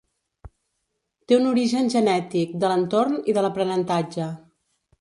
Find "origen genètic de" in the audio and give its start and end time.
1.49-2.73